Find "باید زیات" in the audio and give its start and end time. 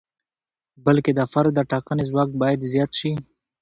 2.41-2.91